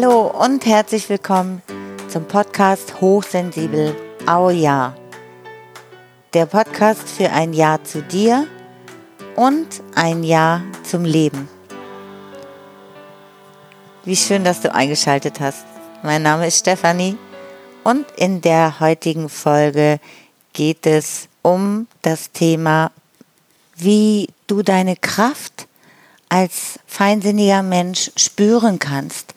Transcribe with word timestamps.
Hallo 0.00 0.28
und 0.28 0.64
herzlich 0.64 1.08
willkommen 1.08 1.60
zum 2.06 2.24
Podcast 2.24 3.00
Hochsensibel 3.00 3.96
Au 4.26 4.48
Ja. 4.48 4.94
Der 6.34 6.46
Podcast 6.46 7.08
für 7.08 7.30
ein 7.30 7.52
Ja 7.52 7.82
zu 7.82 8.02
dir 8.02 8.46
und 9.34 9.66
ein 9.96 10.22
Ja 10.22 10.62
zum 10.84 11.04
Leben. 11.04 11.48
Wie 14.04 14.14
schön, 14.14 14.44
dass 14.44 14.60
du 14.60 14.72
eingeschaltet 14.72 15.40
hast. 15.40 15.64
Mein 16.04 16.22
Name 16.22 16.46
ist 16.46 16.60
Stefanie 16.60 17.18
und 17.82 18.06
in 18.16 18.40
der 18.40 18.78
heutigen 18.78 19.28
Folge 19.28 19.98
geht 20.52 20.86
es 20.86 21.28
um 21.42 21.88
das 22.02 22.30
Thema, 22.30 22.92
wie 23.74 24.28
du 24.46 24.62
deine 24.62 24.94
Kraft 24.94 25.66
als 26.28 26.78
feinsinniger 26.86 27.62
Mensch 27.62 28.12
spüren 28.16 28.78
kannst, 28.78 29.34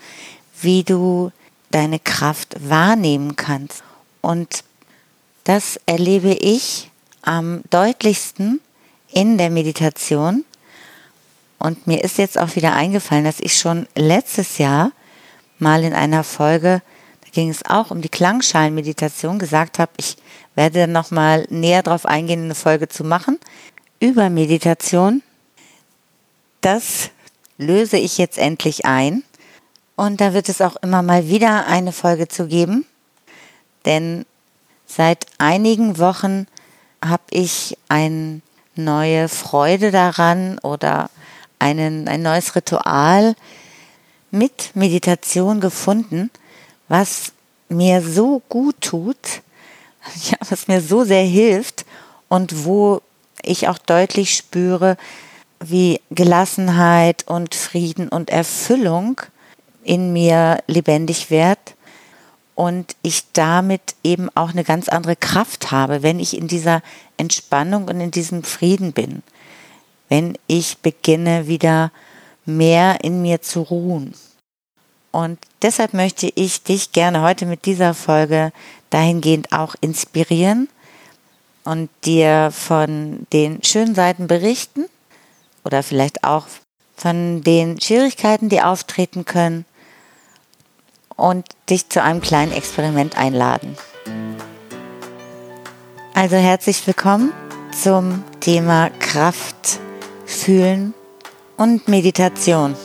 wie 0.62 0.84
du 0.84 1.32
deine 1.72 2.00
Kraft 2.00 2.56
wahrnehmen 2.60 3.36
kannst. 3.36 3.84
Und 4.22 4.64
das 5.44 5.80
erlebe 5.86 6.34
ich 6.34 6.92
am 7.22 7.62
deutlichsten 7.70 8.62
in 9.12 9.38
der 9.38 9.50
Meditation. 9.50 10.46
Und 11.60 11.86
mir 11.88 12.04
ist 12.04 12.18
jetzt 12.18 12.38
auch 12.38 12.56
wieder 12.56 12.74
eingefallen, 12.74 13.26
dass 13.26 13.40
ich 13.40 13.58
schon 13.58 13.88
letztes 13.96 14.58
Jahr 14.58 14.92
mal 15.60 15.84
in 15.84 15.94
einer 15.94 16.24
Folge, 16.24 16.82
da 17.24 17.30
ging 17.32 17.50
es 17.50 17.66
auch 17.66 17.92
um 17.92 18.02
die 18.02 18.10
Klangschalenmeditation, 18.10 19.38
gesagt 19.38 19.78
habe, 19.80 19.92
ich 19.98 20.18
werde 20.56 20.88
noch 20.88 21.12
mal 21.12 21.46
näher 21.50 21.84
darauf 21.84 22.06
eingehen, 22.06 22.46
eine 22.46 22.56
Folge 22.56 22.90
zu 22.90 23.04
machen 23.04 23.40
über 24.00 24.30
Meditation. 24.30 25.22
Das 26.62 27.10
löse 27.58 27.98
ich 27.98 28.18
jetzt 28.18 28.38
endlich 28.38 28.86
ein. 28.86 29.24
Und 29.96 30.22
da 30.22 30.34
wird 30.34 30.50
es 30.50 30.62
auch 30.62 30.76
immer 30.78 31.02
mal 31.02 31.28
wieder 31.28 31.68
eine 31.68 31.92
Folge 31.92 32.28
zu 32.28 32.48
geben. 32.48 32.86
Denn 33.86 34.26
seit 34.86 35.26
einigen 35.38 35.98
Wochen 35.98 36.48
habe 37.04 37.24
ich 37.30 37.78
eine 37.90 38.42
neue 38.76 39.28
Freude 39.30 39.92
daran 39.92 40.60
oder 40.60 41.10
einen, 41.60 42.08
ein 42.08 42.22
neues 42.22 42.56
Ritual 42.56 43.36
mit 44.32 44.72
Meditation 44.76 45.60
gefunden, 45.60 46.32
was 46.88 47.34
mir 47.70 48.02
so 48.02 48.42
gut 48.50 48.76
tut, 48.82 49.18
ja, 50.30 50.38
was 50.50 50.68
mir 50.68 50.82
so 50.82 51.04
sehr 51.04 51.24
hilft 51.24 51.86
und 52.30 52.66
wo 52.66 53.02
ich 53.44 53.68
auch 53.68 53.78
deutlich 53.78 54.36
spüre, 54.36 54.98
wie 55.60 56.02
Gelassenheit 56.10 57.28
und 57.28 57.54
Frieden 57.56 58.10
und 58.10 58.30
Erfüllung 58.30 59.22
in 59.84 60.14
mir 60.14 60.60
lebendig 60.68 61.30
wird 61.30 61.76
und 62.56 62.96
ich 63.02 63.24
damit 63.34 63.96
eben 64.04 64.30
auch 64.36 64.52
eine 64.52 64.64
ganz 64.64 64.90
andere 64.90 65.16
Kraft 65.16 65.72
habe, 65.72 66.04
wenn 66.04 66.20
ich 66.20 66.38
in 66.38 66.48
dieser 66.48 66.82
Entspannung 67.18 67.88
und 67.88 68.00
in 68.00 68.12
diesem 68.12 68.44
Frieden 68.44 68.94
bin, 68.94 69.24
wenn 70.10 70.38
ich 70.48 70.80
beginne 70.80 71.48
wieder 71.48 71.92
mehr 72.46 73.04
in 73.04 73.22
mir 73.22 73.42
zu 73.42 73.62
ruhen. 73.62 74.14
Und 75.12 75.40
deshalb 75.62 75.94
möchte 75.94 76.32
ich 76.36 76.64
dich 76.64 76.92
gerne 76.92 77.22
heute 77.22 77.46
mit 77.46 77.66
dieser 77.66 77.94
Folge 77.94 78.52
dahingehend 78.90 79.52
auch 79.52 79.76
inspirieren 79.82 80.70
und 81.64 81.90
dir 82.06 82.52
von 82.52 83.28
den 83.34 83.64
schönen 83.64 83.94
Seiten 83.94 84.28
berichten 84.28 84.86
oder 85.64 85.84
vielleicht 85.84 86.24
auch 86.24 86.48
von 86.96 87.42
den 87.42 87.80
Schwierigkeiten, 87.82 88.50
die 88.50 88.62
auftreten 88.62 89.26
können 89.26 89.66
und 91.22 91.46
dich 91.70 91.88
zu 91.88 92.02
einem 92.02 92.20
kleinen 92.20 92.52
Experiment 92.52 93.16
einladen. 93.16 93.78
Also 96.16 96.36
herzlich 96.36 96.86
willkommen 96.88 97.32
zum 97.80 98.24
Thema 98.40 98.90
Kraft, 99.00 99.80
Fühlen 100.26 100.96
und 101.58 101.88
Meditation. 101.88 102.76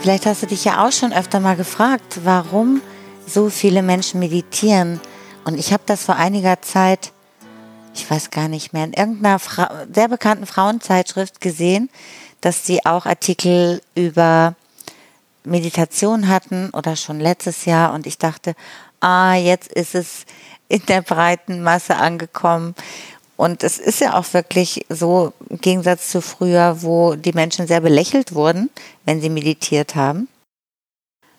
Vielleicht 0.00 0.26
hast 0.26 0.42
du 0.42 0.46
dich 0.46 0.64
ja 0.64 0.84
auch 0.84 0.92
schon 0.92 1.12
öfter 1.12 1.38
mal 1.38 1.56
gefragt, 1.56 2.20
warum 2.24 2.82
so 3.26 3.48
viele 3.48 3.82
Menschen 3.82 4.18
meditieren. 4.18 5.00
Und 5.44 5.56
ich 5.56 5.72
habe 5.72 5.84
das 5.86 6.02
vor 6.04 6.16
einiger 6.16 6.60
Zeit 6.60 7.12
ich 7.94 8.10
weiß 8.10 8.30
gar 8.30 8.48
nicht 8.48 8.72
mehr, 8.72 8.84
in 8.84 8.92
irgendeiner 8.92 9.38
Fra 9.38 9.86
sehr 9.92 10.08
bekannten 10.08 10.46
Frauenzeitschrift 10.46 11.40
gesehen, 11.40 11.88
dass 12.44 12.66
sie 12.66 12.84
auch 12.84 13.06
Artikel 13.06 13.80
über 13.94 14.54
Meditation 15.44 16.28
hatten 16.28 16.70
oder 16.70 16.96
schon 16.96 17.20
letztes 17.20 17.64
Jahr 17.64 17.92
und 17.92 18.06
ich 18.06 18.18
dachte, 18.18 18.54
ah, 19.00 19.34
jetzt 19.34 19.72
ist 19.72 19.94
es 19.94 20.24
in 20.68 20.84
der 20.86 21.02
breiten 21.02 21.62
Masse 21.62 21.96
angekommen. 21.96 22.74
Und 23.36 23.62
es 23.62 23.78
ist 23.78 24.00
ja 24.00 24.14
auch 24.14 24.32
wirklich 24.32 24.86
so, 24.88 25.32
im 25.50 25.60
Gegensatz 25.60 26.08
zu 26.08 26.22
früher, 26.22 26.82
wo 26.82 27.14
die 27.14 27.32
Menschen 27.32 27.66
sehr 27.66 27.80
belächelt 27.80 28.34
wurden, 28.34 28.70
wenn 29.04 29.20
sie 29.20 29.28
meditiert 29.28 29.94
haben, 29.94 30.28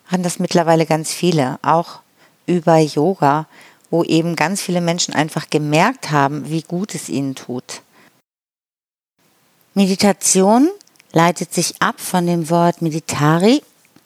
haben 0.07 0.23
das 0.23 0.39
mittlerweile 0.39 0.85
ganz 0.85 1.13
viele, 1.13 1.57
auch 1.61 2.01
über 2.45 2.77
Yoga 2.77 3.47
wo 3.89 4.03
eben 4.03 4.35
ganz 4.35 4.61
viele 4.61 4.81
Menschen 4.81 5.13
einfach 5.13 5.49
gemerkt 5.49 6.11
haben, 6.11 6.49
wie 6.49 6.61
gut 6.61 6.95
es 6.95 7.09
ihnen 7.09 7.35
tut. 7.35 7.81
Meditation 9.73 10.69
leitet 11.15 11.53
sich 11.53 11.81
ab 11.81 12.01
von 12.01 12.27
dem 12.27 12.49
Wort 12.49 12.81
meditari, 12.81 13.63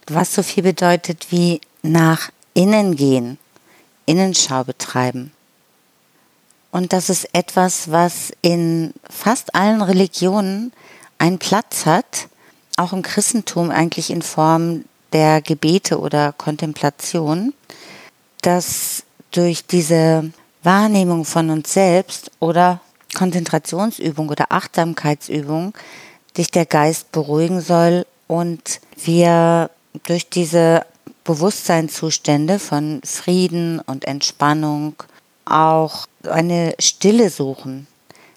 was 0.08 0.34
so 0.34 0.44
viel 0.44 0.64
bedeutet 0.64 1.32
wie 1.32 1.60
nach 1.82 2.30
innen 2.54 2.96
gehen, 2.96 3.40
Innenschau 4.06 4.64
betreiben. 4.64 5.32
Und 6.72 6.94
das 6.94 7.10
ist 7.10 7.28
etwas, 7.34 7.90
was 7.92 8.32
in 8.44 8.94
fast 9.10 9.56
allen 9.56 9.82
Religionen 9.82 10.72
einen 11.18 11.40
Platz 11.40 11.88
hat, 11.88 12.28
auch 12.78 12.94
im 12.94 13.02
Christentum 13.02 13.72
eigentlich 13.72 14.12
in 14.12 14.22
Form 14.22 14.86
der 15.12 15.42
Gebete 15.42 16.00
oder 16.00 16.32
Kontemplation, 16.34 17.56
dass 18.44 19.04
durch 19.32 19.66
diese 19.66 20.32
Wahrnehmung 20.62 21.26
von 21.26 21.50
uns 21.50 21.74
selbst 21.74 22.30
oder 22.40 22.82
Konzentrationsübung 23.16 24.30
oder 24.30 24.46
Achtsamkeitsübung 24.50 25.74
sich 26.36 26.52
der 26.52 26.66
Geist 26.66 27.12
beruhigen 27.12 27.62
soll 27.62 28.06
und 28.28 28.80
wir 28.96 29.70
durch 30.06 30.30
diese 30.30 30.86
Bewusstseinszustände 31.24 32.60
von 32.60 33.02
Frieden 33.04 33.80
und 33.80 34.06
Entspannung 34.06 34.96
auch 35.46 36.06
eine 36.24 36.76
Stille 36.80 37.30
suchen, 37.30 37.88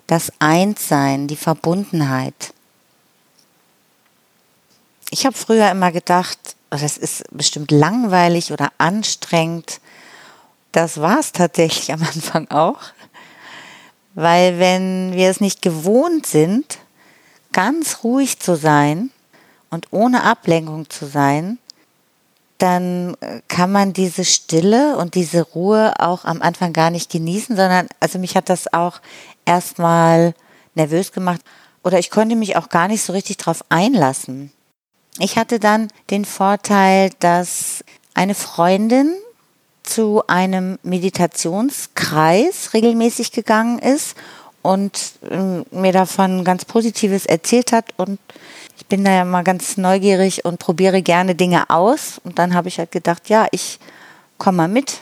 das 0.06 0.32
Einssein, 0.38 1.28
die 1.28 1.36
Verbundenheit. 1.36 2.54
Ich 5.10 5.26
habe 5.26 5.36
früher 5.36 5.70
immer 5.70 5.92
gedacht, 5.92 6.38
das 6.70 6.96
ist 6.96 7.24
bestimmt 7.30 7.70
langweilig 7.70 8.50
oder 8.52 8.72
anstrengend, 8.78 9.80
das 10.72 11.00
war 11.00 11.20
es 11.20 11.32
tatsächlich 11.32 11.92
am 11.92 12.02
Anfang 12.02 12.50
auch. 12.50 12.80
Weil 14.14 14.58
wenn 14.58 15.12
wir 15.14 15.30
es 15.30 15.40
nicht 15.40 15.62
gewohnt 15.62 16.26
sind, 16.26 16.78
ganz 17.52 18.04
ruhig 18.04 18.38
zu 18.38 18.56
sein 18.56 19.10
und 19.70 19.88
ohne 19.90 20.24
Ablenkung 20.24 20.90
zu 20.90 21.06
sein, 21.06 21.58
dann 22.58 23.16
äh, 23.20 23.40
kann 23.48 23.72
man 23.72 23.92
diese 23.92 24.24
Stille 24.24 24.96
und 24.96 25.14
diese 25.14 25.42
Ruhe 25.42 25.94
auch 25.98 26.24
am 26.24 26.42
Anfang 26.42 26.72
gar 26.72 26.90
nicht 26.90 27.10
genießen, 27.10 27.56
sondern 27.56 27.88
also 27.98 28.18
mich 28.18 28.36
hat 28.36 28.48
das 28.48 28.72
auch 28.72 29.00
erstmal 29.44 30.34
nervös 30.74 31.12
gemacht 31.12 31.40
oder 31.82 31.98
ich 31.98 32.10
konnte 32.10 32.36
mich 32.36 32.56
auch 32.56 32.68
gar 32.68 32.88
nicht 32.88 33.02
so 33.02 33.12
richtig 33.12 33.38
drauf 33.38 33.64
einlassen. 33.68 34.52
Ich 35.18 35.36
hatte 35.36 35.58
dann 35.58 35.88
den 36.10 36.24
Vorteil, 36.24 37.10
dass 37.18 37.84
eine 38.14 38.34
Freundin 38.34 39.12
zu 39.82 40.22
einem 40.28 40.78
Meditationskreis 40.82 42.72
regelmäßig 42.72 43.32
gegangen 43.32 43.78
ist 43.78 44.16
und 44.62 45.12
ähm, 45.30 45.64
mir 45.70 45.92
davon 45.92 46.44
ganz 46.44 46.64
Positives 46.64 47.26
erzählt 47.26 47.72
hat. 47.72 47.86
Und 47.96 48.18
ich 48.76 48.86
bin 48.86 49.04
da 49.04 49.12
ja 49.12 49.24
mal 49.24 49.42
ganz 49.42 49.76
neugierig 49.76 50.44
und 50.44 50.58
probiere 50.58 51.02
gerne 51.02 51.34
Dinge 51.34 51.68
aus. 51.68 52.20
Und 52.24 52.38
dann 52.38 52.54
habe 52.54 52.68
ich 52.68 52.78
halt 52.78 52.92
gedacht, 52.92 53.28
ja, 53.28 53.46
ich 53.50 53.78
komme 54.38 54.58
mal 54.58 54.68
mit. 54.68 55.00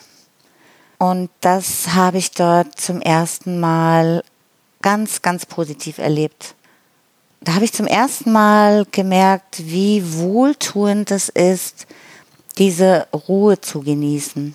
Und 0.98 1.30
das 1.40 1.94
habe 1.94 2.18
ich 2.18 2.32
dort 2.32 2.80
zum 2.80 3.00
ersten 3.00 3.60
Mal 3.60 4.22
ganz, 4.82 5.22
ganz 5.22 5.46
positiv 5.46 5.98
erlebt. 5.98 6.54
Da 7.40 7.54
habe 7.54 7.64
ich 7.64 7.72
zum 7.72 7.86
ersten 7.86 8.32
Mal 8.32 8.86
gemerkt, 8.90 9.62
wie 9.64 10.02
wohltuend 10.18 11.10
es 11.10 11.30
ist, 11.30 11.86
diese 12.58 13.06
Ruhe 13.28 13.60
zu 13.60 13.80
genießen. 13.80 14.54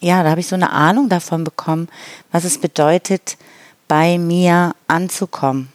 Ja, 0.00 0.22
da 0.22 0.30
habe 0.30 0.40
ich 0.40 0.46
so 0.46 0.54
eine 0.54 0.70
Ahnung 0.70 1.08
davon 1.08 1.42
bekommen, 1.42 1.88
was 2.30 2.44
es 2.44 2.58
bedeutet, 2.58 3.36
bei 3.88 4.18
mir 4.18 4.74
anzukommen, 4.86 5.72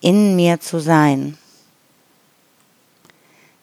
in 0.00 0.36
mir 0.36 0.60
zu 0.60 0.78
sein. 0.78 1.36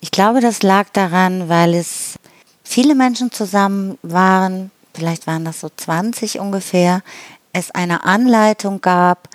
Ich 0.02 0.12
glaube, 0.12 0.42
das 0.42 0.64
lag 0.64 0.90
daran, 0.90 1.48
weil 1.48 1.74
es 1.74 2.16
viele 2.64 2.96
Menschen 2.96 3.32
zusammen 3.32 3.98
waren, 4.02 4.72
vielleicht 4.94 5.28
waren 5.28 5.46
das 5.46 5.62
so 5.62 5.70
20 5.76 6.40
ungefähr, 6.40 7.02
es 7.54 7.72
eine 7.72 8.04
Anleitung 8.04 8.82
gab, 8.82 9.30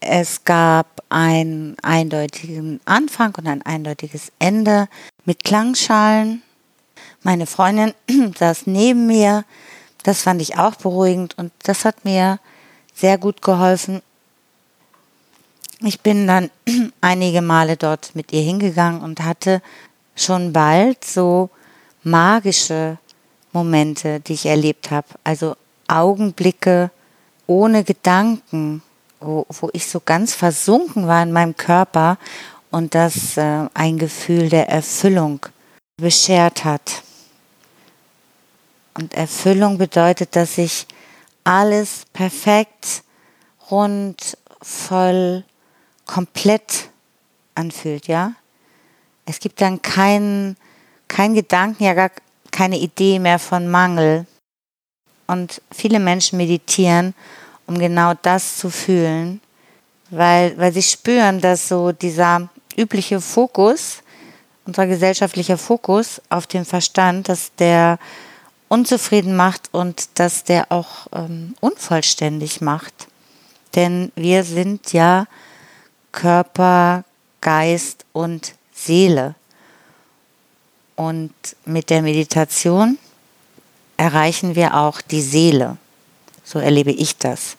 es 0.00 0.44
gab 0.44 1.02
einen 1.08 1.76
eindeutigen 1.82 2.80
Anfang 2.84 3.34
und 3.36 3.46
ein 3.46 3.62
eindeutiges 3.62 4.32
Ende 4.38 4.88
mit 5.24 5.44
Klangschalen. 5.44 6.42
Meine 7.22 7.46
Freundin 7.46 7.94
saß 8.38 8.66
neben 8.66 9.06
mir. 9.06 9.44
Das 10.02 10.22
fand 10.22 10.42
ich 10.42 10.58
auch 10.58 10.74
beruhigend 10.74 11.38
und 11.38 11.52
das 11.62 11.86
hat 11.86 12.04
mir 12.04 12.38
sehr 12.94 13.18
gut 13.18 13.42
geholfen. 13.42 14.02
Ich 15.80 16.00
bin 16.00 16.26
dann 16.26 16.50
einige 17.00 17.42
Male 17.42 17.76
dort 17.76 18.14
mit 18.14 18.32
ihr 18.32 18.42
hingegangen 18.42 19.02
und 19.02 19.20
hatte 19.20 19.60
schon 20.16 20.52
bald 20.52 21.04
so 21.04 21.50
magische 22.02 22.98
Momente, 23.52 24.20
die 24.20 24.34
ich 24.34 24.46
erlebt 24.46 24.90
habe. 24.90 25.08
Also 25.24 25.56
Augenblicke 25.88 26.90
ohne 27.46 27.84
Gedanken, 27.84 28.82
wo, 29.20 29.46
wo 29.48 29.70
ich 29.72 29.86
so 29.86 30.00
ganz 30.00 30.34
versunken 30.34 31.06
war 31.06 31.22
in 31.22 31.32
meinem 31.32 31.56
Körper 31.56 32.18
und 32.70 32.94
das 32.94 33.36
äh, 33.36 33.68
ein 33.74 33.98
Gefühl 33.98 34.48
der 34.48 34.68
Erfüllung 34.68 35.40
beschert 35.96 36.64
hat. 36.64 37.02
Und 38.94 39.14
Erfüllung 39.14 39.78
bedeutet, 39.78 40.36
dass 40.36 40.56
sich 40.56 40.86
alles 41.44 42.04
perfekt, 42.12 43.02
rund, 43.70 44.36
voll, 44.60 45.44
komplett 46.06 46.88
anfühlt, 47.54 48.08
ja? 48.08 48.32
Es 49.26 49.38
gibt 49.38 49.60
dann 49.60 49.80
keinen 49.80 50.56
kein 51.08 51.34
Gedanken, 51.34 51.84
ja 51.84 51.94
gar 51.94 52.10
keine 52.50 52.78
Idee 52.78 53.18
mehr 53.18 53.38
von 53.38 53.68
Mangel. 53.68 54.26
Und 55.26 55.62
viele 55.70 56.00
Menschen 56.00 56.36
meditieren, 56.36 57.14
um 57.66 57.78
genau 57.78 58.14
das 58.20 58.58
zu 58.58 58.68
fühlen, 58.68 59.40
weil, 60.10 60.56
weil 60.58 60.72
sie 60.72 60.82
spüren, 60.82 61.40
dass 61.40 61.68
so 61.68 61.92
dieser 61.92 62.48
übliche 62.76 63.20
Fokus, 63.20 64.02
unser 64.66 64.86
gesellschaftlicher 64.86 65.56
Fokus 65.56 66.20
auf 66.28 66.46
den 66.46 66.64
Verstand, 66.64 67.28
dass 67.28 67.54
der 67.54 67.98
unzufrieden 68.74 69.36
macht 69.36 69.72
und 69.72 70.08
dass 70.18 70.42
der 70.42 70.72
auch 70.72 71.06
ähm, 71.12 71.54
unvollständig 71.60 72.60
macht. 72.60 73.06
Denn 73.76 74.10
wir 74.16 74.42
sind 74.42 74.92
ja 74.92 75.26
Körper, 76.10 77.04
Geist 77.40 78.04
und 78.12 78.54
Seele. 78.74 79.36
Und 80.96 81.32
mit 81.64 81.88
der 81.88 82.02
Meditation 82.02 82.98
erreichen 83.96 84.56
wir 84.56 84.74
auch 84.74 85.00
die 85.00 85.22
Seele. 85.22 85.76
So 86.42 86.58
erlebe 86.58 86.90
ich 86.90 87.16
das. 87.16 87.56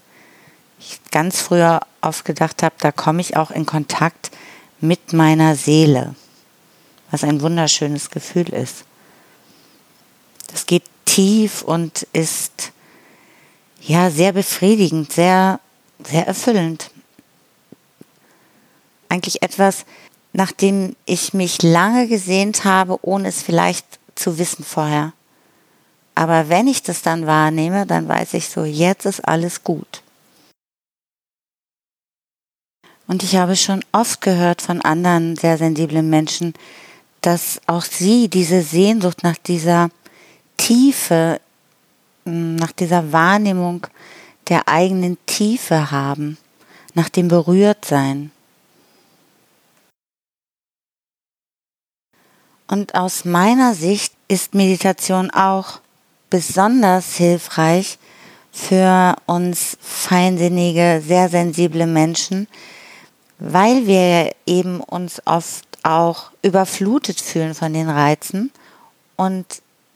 Ich 0.79 0.99
ganz 1.11 1.41
früher 1.41 1.79
oft 2.01 2.25
gedacht 2.25 2.61
habe, 2.61 2.75
da 2.79 2.91
komme 2.91 3.21
ich 3.21 3.37
auch 3.37 3.51
in 3.51 3.65
Kontakt 3.65 4.31
mit 4.81 5.13
meiner 5.13 5.55
Seele, 5.55 6.13
was 7.09 7.23
ein 7.23 7.39
wunderschönes 7.39 8.09
Gefühl 8.09 8.49
ist. 8.49 8.83
Das 10.51 10.65
geht 10.65 10.83
tief 11.05 11.61
und 11.61 12.07
ist 12.13 12.71
ja 13.81 14.09
sehr 14.09 14.33
befriedigend, 14.33 15.11
sehr, 15.11 15.59
sehr 16.03 16.27
erfüllend. 16.27 16.91
Eigentlich 19.09 19.41
etwas, 19.41 19.85
nachdem 20.33 20.95
ich 21.05 21.33
mich 21.33 21.61
lange 21.61 22.07
gesehnt 22.07 22.65
habe, 22.65 22.99
ohne 23.03 23.29
es 23.29 23.41
vielleicht 23.41 23.85
zu 24.15 24.37
wissen 24.37 24.65
vorher. 24.65 25.13
Aber 26.15 26.49
wenn 26.49 26.67
ich 26.67 26.81
das 26.81 27.01
dann 27.01 27.27
wahrnehme, 27.27 27.85
dann 27.85 28.07
weiß 28.07 28.33
ich 28.33 28.49
so, 28.49 28.63
jetzt 28.63 29.05
ist 29.05 29.27
alles 29.27 29.63
gut. 29.63 30.01
Und 33.07 33.21
ich 33.21 33.35
habe 33.35 33.55
schon 33.55 33.83
oft 33.91 34.21
gehört 34.21 34.61
von 34.61 34.81
anderen 34.81 35.35
sehr 35.35 35.57
sensiblen 35.57 36.09
Menschen, 36.09 36.53
dass 37.21 37.61
auch 37.67 37.83
sie 37.83 38.29
diese 38.29 38.61
Sehnsucht 38.61 39.23
nach 39.23 39.37
dieser 39.37 39.89
Tiefe, 40.57 41.39
nach 42.25 42.71
dieser 42.71 43.11
Wahrnehmung 43.11 43.85
der 44.47 44.67
eigenen 44.67 45.17
Tiefe 45.25 45.91
haben, 45.91 46.37
nach 46.93 47.09
dem 47.09 47.27
Berührtsein. 47.27 48.31
Und 52.67 52.95
aus 52.95 53.25
meiner 53.25 53.75
Sicht 53.75 54.13
ist 54.27 54.55
Meditation 54.55 55.29
auch 55.29 55.79
besonders 56.29 57.15
hilfreich 57.15 57.99
für 58.51 59.15
uns 59.27 59.77
feinsinnige, 59.81 61.03
sehr 61.05 61.29
sensible 61.29 61.85
Menschen, 61.85 62.47
weil 63.37 63.85
wir 63.85 64.31
eben 64.45 64.79
uns 64.79 65.21
oft 65.25 65.65
auch 65.83 66.31
überflutet 66.41 67.21
fühlen 67.21 67.53
von 67.53 67.73
den 67.73 67.89
Reizen 67.89 68.51
und 69.17 69.45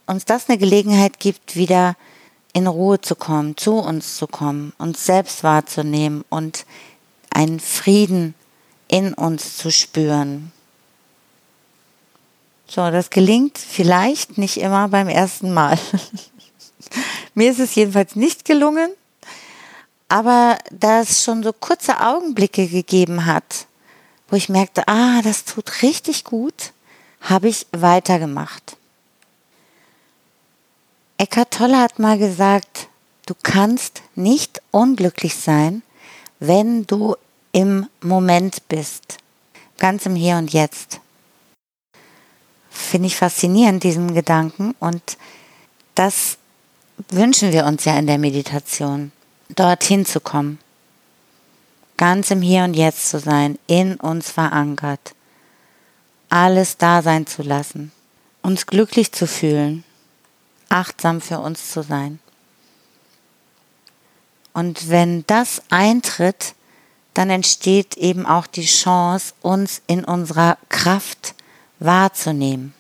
uns 0.09 0.25
das 0.25 0.49
eine 0.49 0.57
Gelegenheit 0.57 1.19
gibt, 1.19 1.55
wieder 1.55 1.95
in 2.53 2.65
Ruhe 2.65 2.99
zu 2.99 3.15
kommen, 3.15 3.55
zu 3.55 3.75
uns 3.75 4.17
zu 4.17 4.25
kommen, 4.25 4.73
uns 4.79 5.05
selbst 5.05 5.43
wahrzunehmen 5.43 6.25
und 6.29 6.65
einen 7.29 7.59
Frieden 7.59 8.33
in 8.87 9.13
uns 9.13 9.57
zu 9.57 9.71
spüren. 9.71 10.51
So, 12.67 12.89
das 12.89 13.11
gelingt 13.11 13.59
vielleicht 13.59 14.39
nicht 14.39 14.57
immer 14.57 14.87
beim 14.89 15.07
ersten 15.07 15.53
Mal. 15.53 15.77
Mir 17.35 17.51
ist 17.51 17.59
es 17.59 17.75
jedenfalls 17.75 18.15
nicht 18.15 18.45
gelungen, 18.45 18.89
aber 20.07 20.57
da 20.71 21.01
es 21.01 21.23
schon 21.23 21.43
so 21.43 21.53
kurze 21.53 22.01
Augenblicke 22.01 22.67
gegeben 22.67 23.27
hat, 23.27 23.67
wo 24.27 24.35
ich 24.35 24.49
merkte, 24.49 24.87
ah, 24.87 25.21
das 25.21 25.45
tut 25.45 25.83
richtig 25.83 26.23
gut, 26.23 26.73
habe 27.21 27.47
ich 27.47 27.67
weitergemacht. 27.71 28.78
Eckhart 31.21 31.51
Tolle 31.51 31.77
hat 31.77 31.99
mal 31.99 32.17
gesagt, 32.17 32.87
du 33.25 33.33
kannst 33.43 34.03
nicht 34.15 34.61
unglücklich 34.71 35.35
sein, 35.35 35.83
wenn 36.39 36.87
du 36.87 37.17
im 37.51 37.87
Moment 37.99 38.69
bist, 38.69 39.17
ganz 39.77 40.05
im 40.05 40.15
Hier 40.15 40.37
und 40.37 40.53
Jetzt 40.53 41.01
finde 42.69 43.07
ich 43.07 43.17
faszinierend, 43.17 43.83
diesen 43.83 44.13
Gedanken. 44.13 44.73
Und 44.79 45.17
das 45.93 46.37
wünschen 47.09 47.51
wir 47.51 47.65
uns 47.65 47.83
ja 47.83 47.99
in 47.99 48.07
der 48.07 48.17
Meditation, 48.17 49.11
dorthin 49.49 50.05
zu 50.05 50.21
kommen. 50.21 50.57
Ganz 51.97 52.31
im 52.31 52.41
Hier 52.41 52.63
und 52.63 52.75
Jetzt 52.75 53.09
zu 53.09 53.19
sein, 53.19 53.59
in 53.67 53.95
uns 53.95 54.31
verankert. 54.31 55.13
Alles 56.29 56.77
da 56.77 57.01
sein 57.01 57.27
zu 57.27 57.41
lassen. 57.41 57.91
Uns 58.41 58.65
glücklich 58.65 59.11
zu 59.11 59.27
fühlen. 59.27 59.83
Achtsam 60.69 61.19
für 61.21 61.39
uns 61.39 61.71
zu 61.71 61.81
sein. 61.81 62.19
Und 64.53 64.89
wenn 64.89 65.25
das 65.27 65.61
eintritt, 65.69 66.53
dann 67.13 67.29
entsteht 67.29 67.97
eben 67.97 68.25
auch 68.25 68.47
die 68.47 68.65
Chance, 68.65 69.33
uns 69.41 69.81
in 69.87 70.05
unserer 70.05 70.57
Kraft 70.69 71.35
wahrzunehmen. 71.79 72.73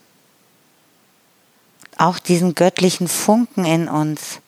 Auch 1.97 2.19
diesen 2.19 2.55
göttlichen 2.55 3.07
Funken 3.07 3.65
in 3.65 3.89
uns 3.89 4.39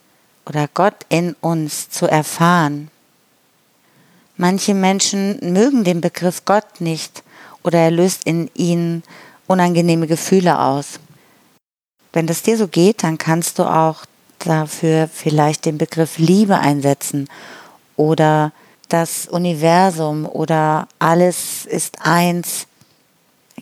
oder 0.45 0.69
Gott 0.73 0.95
in 1.09 1.35
uns 1.41 1.89
zu 1.89 2.07
erfahren. 2.07 2.89
Manche 4.37 4.73
Menschen 4.73 5.53
mögen 5.53 5.83
den 5.83 5.99
Begriff 6.01 6.45
Gott 6.45 6.79
nicht 6.79 7.21
oder 7.63 7.79
er 7.79 7.91
löst 7.91 8.23
in 8.23 8.49
ihnen 8.55 9.03
unangenehme 9.47 10.07
Gefühle 10.07 10.57
aus. 10.57 11.00
Wenn 12.13 12.27
das 12.27 12.43
dir 12.43 12.57
so 12.57 12.67
geht, 12.67 13.03
dann 13.03 13.17
kannst 13.17 13.59
du 13.59 13.63
auch 13.63 14.05
dafür 14.39 15.07
vielleicht 15.11 15.65
den 15.65 15.77
Begriff 15.77 16.17
Liebe 16.17 16.57
einsetzen 16.57 17.29
oder 17.95 18.51
das 18.89 19.27
Universum 19.27 20.25
oder 20.25 20.87
alles 20.99 21.65
ist 21.65 21.99
eins 22.01 22.67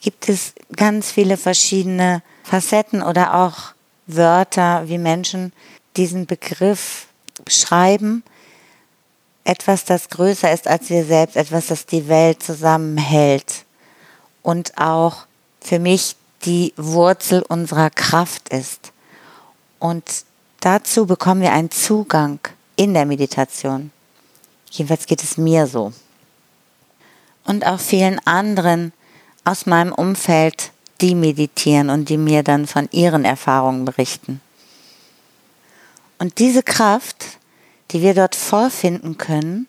gibt 0.01 0.29
es 0.29 0.53
ganz 0.75 1.11
viele 1.11 1.37
verschiedene 1.37 2.21
Facetten 2.43 3.03
oder 3.03 3.35
auch 3.35 3.73
Wörter, 4.07 4.87
wie 4.87 4.97
Menschen 4.97 5.53
diesen 5.97 6.25
Begriff 6.25 7.07
beschreiben. 7.45 8.23
Etwas, 9.43 9.85
das 9.85 10.09
größer 10.09 10.51
ist 10.51 10.67
als 10.67 10.89
wir 10.89 11.05
selbst, 11.05 11.35
etwas, 11.35 11.67
das 11.67 11.85
die 11.85 12.07
Welt 12.07 12.41
zusammenhält 12.43 13.65
und 14.41 14.77
auch 14.77 15.25
für 15.61 15.79
mich 15.79 16.15
die 16.45 16.73
Wurzel 16.77 17.43
unserer 17.47 17.89
Kraft 17.89 18.49
ist. 18.49 18.91
Und 19.79 20.25
dazu 20.59 21.05
bekommen 21.05 21.41
wir 21.41 21.51
einen 21.51 21.71
Zugang 21.71 22.39
in 22.75 22.93
der 22.93 23.05
Meditation. 23.05 23.91
Jedenfalls 24.71 25.05
geht 25.05 25.23
es 25.23 25.37
mir 25.37 25.67
so. 25.67 25.93
Und 27.43 27.65
auch 27.65 27.79
vielen 27.79 28.19
anderen 28.25 28.93
aus 29.43 29.65
meinem 29.65 29.93
Umfeld 29.93 30.71
die 31.01 31.15
meditieren 31.15 31.89
und 31.89 32.09
die 32.09 32.17
mir 32.17 32.43
dann 32.43 32.67
von 32.67 32.89
ihren 32.91 33.25
Erfahrungen 33.25 33.85
berichten. 33.85 34.41
Und 36.17 36.39
diese 36.39 36.63
Kraft, 36.63 37.25
die 37.91 38.01
wir 38.01 38.13
dort 38.13 38.35
vorfinden 38.35 39.17
können, 39.17 39.67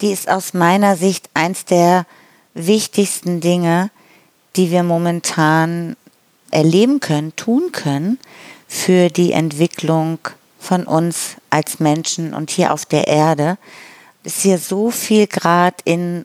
die 0.00 0.10
ist 0.10 0.28
aus 0.28 0.52
meiner 0.52 0.96
Sicht 0.96 1.30
eins 1.34 1.64
der 1.64 2.06
wichtigsten 2.54 3.40
Dinge, 3.40 3.90
die 4.56 4.70
wir 4.70 4.82
momentan 4.82 5.96
erleben 6.52 7.00
können, 7.00 7.34
tun 7.36 7.72
können 7.72 8.18
für 8.68 9.08
die 9.08 9.32
Entwicklung 9.32 10.18
von 10.58 10.84
uns 10.84 11.36
als 11.50 11.80
Menschen 11.80 12.34
und 12.34 12.50
hier 12.50 12.72
auf 12.72 12.86
der 12.86 13.08
Erde. 13.08 13.58
Es 14.24 14.36
ist 14.36 14.42
hier 14.42 14.58
so 14.58 14.90
viel 14.90 15.26
Grad 15.26 15.80
in 15.84 16.24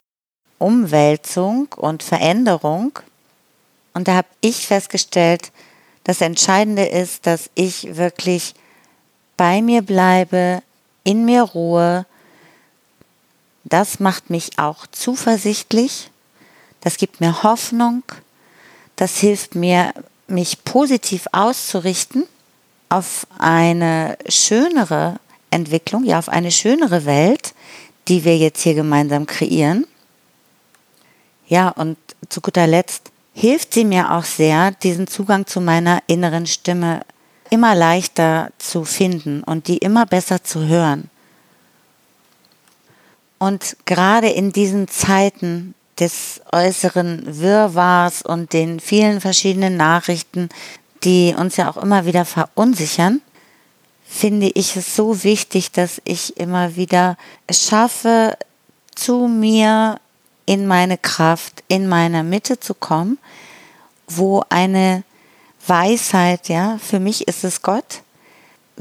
Umwälzung 0.60 1.68
und 1.76 2.04
Veränderung. 2.04 3.00
Und 3.94 4.08
da 4.08 4.16
habe 4.16 4.28
ich 4.42 4.68
festgestellt, 4.68 5.52
das 6.04 6.22
Entscheidende 6.22 6.86
ist, 6.86 7.26
dass 7.26 7.50
ich 7.56 7.98
wirklich 7.98 8.54
bei 9.36 9.62
mir 9.62 9.82
bleibe, 9.82 10.62
in 11.04 11.26
mir 11.26 11.44
ruhe. 11.44 12.06
Das 13.64 14.00
macht 14.00 14.30
mich 14.30 14.58
auch 14.58 14.88
zuversichtlich. 14.88 16.10
Das 16.82 16.98
gibt 16.98 17.20
mir 17.20 17.44
Hoffnung. 17.44 18.04
Das 18.96 19.18
hilft 19.18 19.56
mir, 19.56 19.94
mich 20.28 20.64
positiv 20.64 21.28
auszurichten 21.32 22.24
auf 22.90 23.28
eine 23.38 24.18
schönere 24.28 25.20
Entwicklung, 25.50 26.04
ja, 26.04 26.20
auf 26.20 26.30
eine 26.30 26.52
schönere 26.52 27.06
Welt, 27.06 27.54
die 28.08 28.24
wir 28.24 28.38
jetzt 28.38 28.62
hier 28.62 28.74
gemeinsam 28.74 29.26
kreieren. 29.26 29.86
Ja, 31.48 31.70
und 31.70 31.98
zu 32.30 32.42
guter 32.42 32.68
Letzt 32.68 33.12
hilft 33.34 33.74
sie 33.74 33.86
mir 33.86 34.12
auch 34.12 34.24
sehr, 34.24 34.72
diesen 34.72 35.08
Zugang 35.08 35.46
zu 35.46 35.62
meiner 35.62 36.02
inneren 36.08 36.48
Stimme 36.48 37.02
immer 37.50 37.76
leichter 37.76 38.52
zu 38.58 38.84
finden 38.84 39.44
und 39.44 39.68
die 39.68 39.78
immer 39.78 40.06
besser 40.06 40.44
zu 40.44 40.66
hören. 40.66 41.10
Und 43.40 43.78
gerade 43.86 44.30
in 44.30 44.52
diesen 44.52 44.88
Zeiten 44.88 45.76
des 46.00 46.42
äußeren 46.51 47.39
Wirrwarrs 47.39 48.22
und 48.22 48.54
den 48.54 48.80
vielen 48.80 49.22
verschiedenen 49.22 49.77
Nachrichten, 49.77 50.50
die 51.04 51.36
uns 51.38 51.58
ja 51.58 51.70
auch 51.70 51.77
immer 51.77 52.06
wieder 52.06 52.25
verunsichern, 52.25 53.22
finde 54.08 54.50
ich 54.54 54.75
es 54.75 54.96
so 54.96 55.24
wichtig, 55.24 55.72
dass 55.72 56.01
ich 56.06 56.38
immer 56.38 56.75
wieder 56.75 57.18
es 57.46 57.68
schaffe, 57.68 58.38
zu 58.96 59.27
mir 59.27 60.00
in 60.46 60.66
meine 60.66 60.98
Kraft, 60.98 61.63
in 61.68 61.88
meiner 61.88 62.24
Mitte 62.24 62.60
zu 62.60 62.74
kommen, 62.74 63.20
wo 64.08 64.44
eine 64.50 65.04
Weisheit, 65.68 66.48
ja, 66.48 66.80
für 66.82 67.00
mich 67.00 67.27
ist 67.27 67.44
es 67.44 67.62
Gott, 67.62 68.01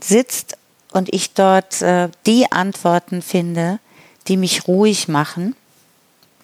sitzt 0.00 0.56
und 0.92 1.12
ich 1.12 1.35
dort 1.35 1.82
äh, 1.82 2.08
die 2.25 2.50
Antworten 2.52 3.20
finde, 3.20 3.80
die 4.28 4.37
mich 4.37 4.68
ruhig 4.68 5.08
machen, 5.08 5.56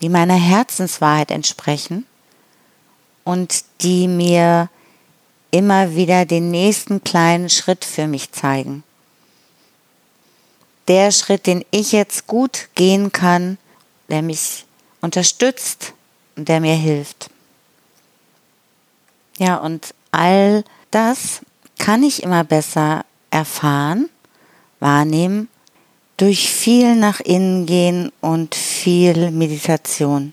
die 0.02 0.08
meiner 0.08 0.34
Herzenswahrheit 0.34 1.30
entsprechen 1.30 2.06
und 3.24 3.64
die 3.80 4.08
mir 4.08 4.68
immer 5.52 5.94
wieder 5.94 6.26
den 6.26 6.50
nächsten 6.50 7.04
kleinen 7.04 7.48
Schritt 7.48 7.84
für 7.84 8.08
mich 8.08 8.32
zeigen. 8.32 8.82
Der 10.88 11.12
Schritt, 11.12 11.46
den 11.46 11.64
ich 11.70 11.92
jetzt 11.92 12.26
gut 12.26 12.68
gehen 12.74 13.12
kann, 13.12 13.58
der 14.08 14.22
mich 14.22 14.64
unterstützt 15.00 15.92
und 16.36 16.48
der 16.48 16.60
mir 16.60 16.74
hilft. 16.74 17.30
Ja, 19.38 19.56
und 19.56 19.94
all 20.10 20.64
das 20.90 21.40
kann 21.78 22.02
ich 22.02 22.22
immer 22.22 22.42
besser 22.42 23.04
erfahren, 23.30 24.08
wahrnehmen, 24.80 25.48
durch 26.16 26.50
viel 26.50 26.96
nach 26.96 27.20
innen 27.20 27.66
gehen 27.66 28.12
und 28.20 28.54
viel 28.82 29.30
Meditation. 29.30 30.32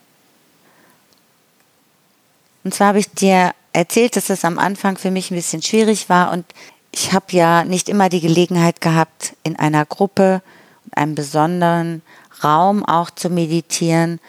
Und 2.64 2.74
zwar 2.74 2.88
habe 2.88 3.00
ich 3.00 3.12
dir 3.12 3.52
erzählt, 3.74 4.16
dass 4.16 4.32
es 4.32 4.44
am 4.44 4.58
Anfang 4.58 4.98
für 4.98 5.12
mich 5.12 5.30
ein 5.30 5.36
bisschen 5.36 5.62
schwierig 5.62 6.10
war 6.10 6.32
und 6.32 6.46
ich 6.92 7.14
habe 7.14 7.26
ja 7.30 7.64
nicht 7.64 7.90
immer 7.90 8.10
die 8.10 8.22
Gelegenheit 8.22 8.82
gehabt, 8.82 9.36
in 9.44 9.56
einer 9.56 9.86
Gruppe 9.86 10.42
und 10.86 10.98
einem 10.98 11.14
besonderen 11.14 12.02
Raum 12.44 12.84
auch 12.84 13.12
zu 13.12 13.30
meditieren, 13.30 14.20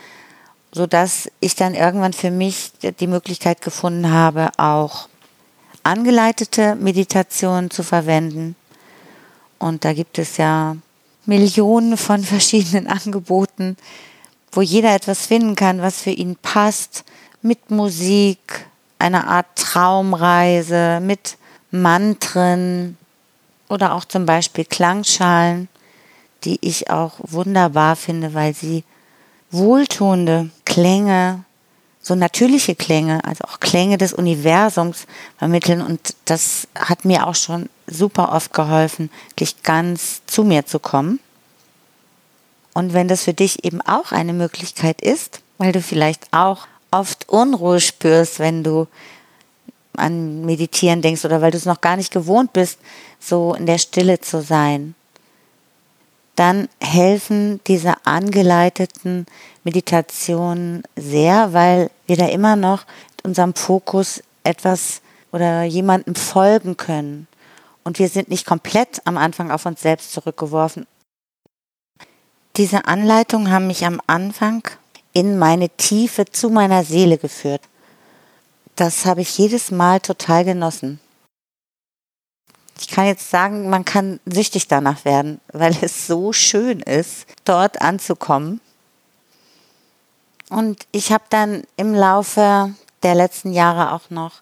so 0.71 0.87
dass 0.87 1.31
ich 1.41 1.55
dann 1.55 1.75
irgendwann 1.75 2.13
für 2.13 2.31
mich 2.31 2.73
die 2.83 3.07
Möglichkeit 3.07 3.63
gefunden 3.63 4.11
habe, 4.11 4.51
auch 4.59 5.09
angeleitete 5.83 6.75
Meditationen 6.75 7.71
zu 7.71 7.83
verwenden. 7.83 8.55
Und 9.59 9.87
da 9.87 9.95
gibt 9.95 10.19
es 10.19 10.37
ja 10.37 10.77
Millionen 11.25 11.97
von 11.97 12.23
verschiedenen 12.23 12.87
Angeboten, 12.87 13.79
wo 14.53 14.63
jeder 14.63 14.95
etwas 14.95 15.27
finden 15.27 15.55
kann, 15.55 15.83
was 15.83 16.03
für 16.03 16.11
ihn 16.11 16.37
passt, 16.37 17.05
mit 17.43 17.71
Musik, 17.71 18.67
einer 18.99 19.27
Art 19.29 19.47
Traumreise, 19.57 21.01
mit 21.01 21.37
Mantren 21.71 22.99
oder 23.69 23.95
auch 23.95 24.05
zum 24.05 24.27
Beispiel 24.27 24.65
Klangschalen, 24.65 25.69
die 26.45 26.59
ich 26.61 26.91
auch 26.91 27.15
wunderbar 27.19 27.97
finde, 27.97 28.35
weil 28.35 28.55
sie 28.55 28.85
wohltuende 29.51 30.51
Klänge, 30.65 31.45
so 32.03 32.15
natürliche 32.15 32.75
Klänge, 32.75 33.25
also 33.25 33.45
auch 33.45 33.61
Klänge 33.61 33.99
des 33.99 34.13
Universums 34.13 35.07
vermitteln. 35.39 35.83
Und 35.83 36.15
das 36.25 36.67
hat 36.75 37.05
mir 37.05 37.27
auch 37.27 37.35
schon 37.35 37.69
super 37.87 38.33
oft 38.33 38.53
geholfen, 38.53 39.11
wirklich 39.31 39.63
ganz 39.63 40.23
zu 40.27 40.45
mir 40.45 40.67
zu 40.67 40.79
kommen. 40.79 41.21
Und 42.73 42.93
wenn 42.93 43.09
das 43.09 43.25
für 43.25 43.35
dich 43.35 43.65
eben 43.65 43.81
auch 43.81 44.13
eine 44.13 44.33
Möglichkeit 44.33 45.01
ist, 45.01 45.41
weil 45.59 45.73
du 45.73 45.83
vielleicht 45.83 46.29
auch 46.33 46.67
oft 46.91 47.29
Unruhe 47.29 47.81
spürst, 47.81 48.39
wenn 48.39 48.63
du 48.63 48.87
an 49.97 50.45
Meditieren 50.45 51.03
denkst 51.03 51.25
oder 51.25 51.43
weil 51.43 51.51
du 51.51 51.57
es 51.57 51.67
noch 51.67 51.81
gar 51.81 51.97
nicht 51.97 52.13
gewohnt 52.13 52.53
bist, 52.53 52.79
so 53.19 53.55
in 53.55 53.67
der 53.67 53.79
Stille 53.79 54.21
zu 54.21 54.43
sein, 54.43 54.95
dann 56.37 56.69
helfen 56.81 57.61
diese 57.67 57.95
angeleiteten 58.07 59.27
Meditationen 59.63 60.85
sehr, 60.97 61.53
weil 61.53 61.91
wir 62.07 62.17
da 62.17 62.27
immer 62.27 62.57
noch 62.57 62.87
mit 63.17 63.25
unserem 63.27 63.55
Fokus 63.55 64.23
etwas 64.43 65.03
oder 65.33 65.65
jemandem 65.65 66.15
folgen 66.15 66.77
können. 66.77 67.27
Und 67.85 67.99
wir 67.99 68.09
sind 68.09 68.29
nicht 68.29 68.47
komplett 68.47 69.03
am 69.05 69.17
Anfang 69.17 69.51
auf 69.51 69.67
uns 69.67 69.83
selbst 69.83 70.13
zurückgeworfen. 70.13 70.87
Diese 72.61 72.85
Anleitungen 72.85 73.51
haben 73.51 73.67
mich 73.67 73.85
am 73.85 74.01
Anfang 74.07 74.63
in 75.13 75.37
meine 75.37 75.69
Tiefe 75.71 76.27
zu 76.27 76.49
meiner 76.49 76.85
Seele 76.85 77.19
geführt. 77.19 77.63
Das 78.77 79.05
habe 79.05 79.23
ich 79.23 79.37
jedes 79.37 79.73
Mal 79.73 79.99
total 79.99 80.45
genossen 80.45 81.01
ich 82.81 82.89
kann 82.89 83.07
jetzt 83.07 83.31
sagen, 83.31 83.69
man 83.69 83.85
kann 83.85 84.21
süchtig 84.25 84.67
danach 84.67 85.05
werden, 85.05 85.41
weil 85.53 85.77
es 85.83 86.07
so 86.07 86.33
schön 86.33 86.81
ist, 86.81 87.27
dort 87.45 87.81
anzukommen. 87.83 88.61
Und 90.49 90.87
ich 90.91 91.13
habe 91.13 91.25
dann 91.29 91.63
im 91.77 91.95
Laufe 91.95 92.75
der 93.03 93.15
letzten 93.15 93.53
Jahre 93.53 93.93
auch 93.93 94.11
noch 94.11 94.33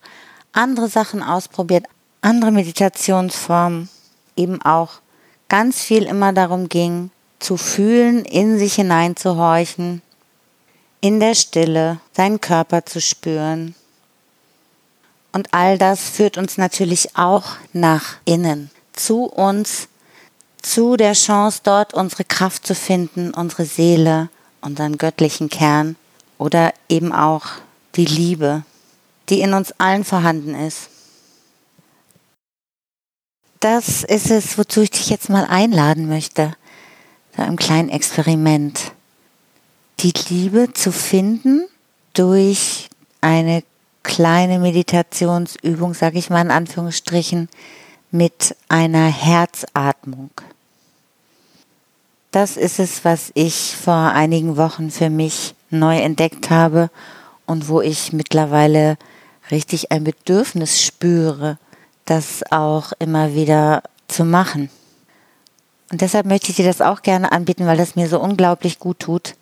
andere 0.52 0.88
Sachen 0.88 1.22
ausprobiert, 1.22 1.87
andere 2.20 2.52
Meditationsformen, 2.52 3.88
eben 4.37 4.62
auch 4.62 5.00
ganz 5.48 5.82
viel 5.82 6.04
immer 6.04 6.32
darum 6.32 6.68
ging, 6.68 7.10
zu 7.38 7.57
fühlen, 7.57 8.25
in 8.25 8.59
sich 8.59 8.75
hineinzuhorchen, 8.75 10.02
in 11.00 11.21
der 11.21 11.35
Stille 11.35 12.00
seinen 12.12 12.40
Körper 12.40 12.85
zu 12.85 13.00
spüren, 13.00 13.75
und 15.33 15.52
all 15.52 15.78
das 15.78 16.00
führt 16.09 16.38
uns 16.38 16.57
natürlich 16.59 17.16
auch 17.16 17.45
nach 17.73 18.16
innen, 18.25 18.71
zu 18.92 19.25
uns, 19.25 19.88
zu 20.62 20.97
der 20.97 21.12
Chance, 21.12 21.61
dort 21.62 21.95
unsere 21.95 22.25
Kraft 22.25 22.66
zu 22.66 22.75
finden, 22.75 23.33
unsere 23.33 23.64
Seele, 23.64 24.30
unseren 24.61 24.99
göttlichen 24.99 25.49
Kern 25.49 25.97
oder 26.38 26.73
eben 26.88 27.12
auch 27.12 27.47
die 27.95 28.07
Liebe, 28.07 28.64
die 29.28 29.40
in 29.40 29.54
uns 29.54 29.73
allen 29.78 30.04
vorhanden 30.04 30.54
ist. 30.54 30.88
Das 33.61 34.02
ist 34.02 34.30
es, 34.30 34.57
wozu 34.57 34.83
ich 34.83 34.90
dich 34.90 35.11
jetzt 35.11 35.30
mal 35.30 35.45
einladen 35.45 36.09
möchte, 36.09 36.54
so 37.38 37.45
einem 37.45 37.57
kleinen 37.57 37.88
Experiment. 37.88 38.92
Die 40.00 40.12
Liebe 40.28 40.73
zu 40.75 40.90
finden 40.90 41.68
durch 42.12 42.88
eine 43.21 43.62
kleine 44.02 44.59
Meditationsübung, 44.59 45.95
sage 45.95 46.18
ich 46.18 46.30
mal 46.30 46.40
in 46.40 46.50
Anführungsstrichen, 46.50 47.49
mit 48.11 48.57
einer 48.68 49.07
Herzatmung. 49.07 50.30
Das 52.33 52.57
ist 52.57 52.80
es, 52.80 53.04
was 53.04 53.30
ich 53.35 53.76
vor 53.76 53.95
einigen 53.95 54.57
Wochen 54.57 54.90
für 54.90 55.09
mich 55.09 55.54
neu 55.71 55.97
entdeckt 55.99 56.50
habe 56.50 56.90
und 57.47 57.68
wo 57.68 57.80
ich 57.80 58.12
mittlerweile 58.12 58.99
richtig 59.52 59.92
ein 59.92 60.02
Bedürfnis 60.02 60.83
spüre, 60.83 61.59
das 62.04 62.42
auch 62.50 62.92
immer 62.99 63.35
wieder 63.35 63.85
zu 64.09 64.25
machen. 64.25 64.71
Und 65.90 66.00
deshalb 66.02 66.26
möchte 66.26 66.50
ich 66.50 66.57
dir 66.57 66.66
das 66.66 66.80
auch 66.80 67.02
gerne 67.02 67.33
anbieten, 67.33 67.66
weil 67.66 67.78
das 67.78 67.97
mir 67.97 68.09
so 68.09 68.21
unglaublich 68.21 68.78
gut 68.78 68.99
tut 69.00 69.35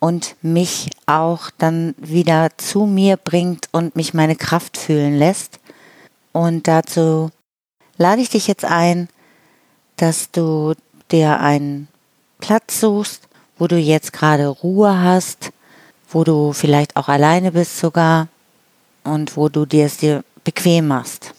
und 0.00 0.34
mich 0.42 0.90
auch 1.06 1.50
dann 1.58 1.94
wieder 1.98 2.48
zu 2.56 2.86
mir 2.86 3.16
bringt 3.16 3.68
und 3.70 3.94
mich 3.94 4.14
meine 4.14 4.34
Kraft 4.34 4.76
fühlen 4.76 5.16
lässt. 5.16 5.60
Und 6.32 6.66
dazu 6.66 7.30
lade 7.98 8.22
ich 8.22 8.30
dich 8.30 8.46
jetzt 8.46 8.64
ein, 8.64 9.08
dass 9.96 10.30
du 10.30 10.74
dir 11.10 11.40
einen 11.40 11.88
Platz 12.38 12.80
suchst, 12.80 13.28
wo 13.58 13.66
du 13.66 13.76
jetzt 13.76 14.12
gerade 14.12 14.48
Ruhe 14.48 15.00
hast, 15.00 15.52
wo 16.08 16.24
du 16.24 16.52
vielleicht 16.52 16.96
auch 16.96 17.08
alleine 17.08 17.52
bist 17.52 17.78
sogar 17.78 18.28
und 19.04 19.36
wo 19.36 19.48
du 19.48 19.66
dir 19.66 19.86
es 19.86 19.98
dir 19.98 20.24
bequem 20.42 20.88
machst. 20.88 21.34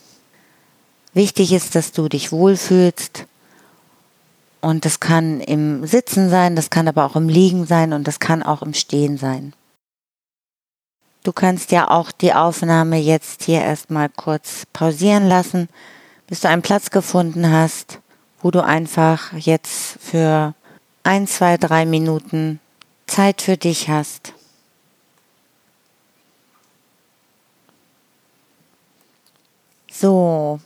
Wichtig 1.13 1.51
ist, 1.51 1.75
dass 1.75 1.91
du 1.91 2.07
dich 2.07 2.31
wohlfühlst 2.31 3.25
und 4.61 4.85
das 4.85 4.99
kann 4.99 5.41
im 5.41 5.85
Sitzen 5.85 6.29
sein, 6.29 6.55
das 6.55 6.69
kann 6.69 6.87
aber 6.87 7.05
auch 7.05 7.15
im 7.15 7.29
Liegen 7.29 7.65
sein 7.65 7.93
und 7.93 8.07
das 8.07 8.19
kann 8.19 8.43
auch 8.43 8.61
im 8.61 8.73
Stehen 8.73 9.17
sein. 9.17 9.53
Du 11.23 11.31
kannst 11.31 11.71
ja 11.71 11.89
auch 11.89 12.11
die 12.11 12.33
Aufnahme 12.33 12.97
jetzt 12.97 13.43
hier 13.43 13.61
erstmal 13.61 14.09
kurz 14.09 14.65
pausieren 14.73 15.27
lassen, 15.27 15.69
bis 16.27 16.41
du 16.41 16.49
einen 16.49 16.61
Platz 16.61 16.89
gefunden 16.89 17.51
hast, 17.51 17.99
wo 18.41 18.51
du 18.51 18.63
einfach 18.63 19.33
jetzt 19.33 19.97
für 19.99 20.53
ein, 21.03 21.27
zwei, 21.27 21.57
drei 21.57 21.85
Minuten 21.85 22.59
Zeit 23.07 23.41
für 23.41 23.57
dich 23.57 23.89
hast. 23.89 24.33
So, 29.91 30.59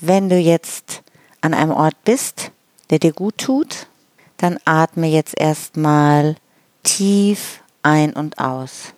wenn 0.00 0.28
du 0.28 0.36
jetzt 0.36 1.02
an 1.40 1.54
einem 1.54 1.72
Ort 1.72 1.96
bist, 2.04 2.51
der 2.92 2.98
dir 2.98 3.12
gut 3.12 3.38
tut, 3.38 3.86
dann 4.36 4.58
atme 4.66 5.06
jetzt 5.08 5.36
erstmal 5.40 6.36
tief 6.82 7.60
ein 7.82 8.12
und 8.12 8.38
aus. 8.38 8.92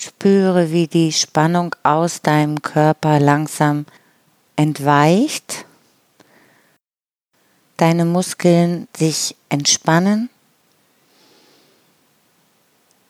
Spüre, 0.00 0.72
wie 0.72 0.86
die 0.86 1.12
Spannung 1.12 1.76
aus 1.82 2.22
deinem 2.22 2.62
Körper 2.62 3.20
langsam 3.20 3.84
entweicht, 4.56 5.66
deine 7.76 8.06
Muskeln 8.06 8.88
sich 8.96 9.36
entspannen 9.50 10.30